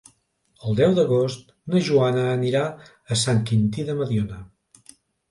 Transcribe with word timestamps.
El 0.69 0.77
deu 0.77 0.93
d'agost 0.99 1.51
na 1.73 1.81
Joana 1.89 2.23
anirà 2.29 2.61
a 3.15 3.19
Sant 3.25 3.43
Quintí 3.51 3.85
de 3.91 3.97
Mediona. 4.01 4.41